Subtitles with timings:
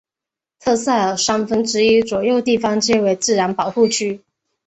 [0.59, 4.19] 特塞尔三分之一左右地方皆为自然保护区。